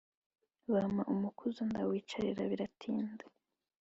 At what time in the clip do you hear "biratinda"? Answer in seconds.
2.51-3.23